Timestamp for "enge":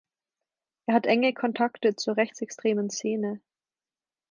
1.05-1.31